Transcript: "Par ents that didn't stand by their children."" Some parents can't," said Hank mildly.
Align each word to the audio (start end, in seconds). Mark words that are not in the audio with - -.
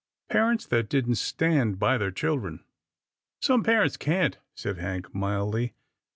"Par 0.31 0.49
ents 0.51 0.65
that 0.65 0.89
didn't 0.89 1.13
stand 1.19 1.77
by 1.77 1.95
their 1.99 2.09
children."" 2.09 2.63
Some 3.43 3.61
parents 3.61 3.97
can't," 3.97 4.39
said 4.55 4.79
Hank 4.79 5.13
mildly. 5.13 5.75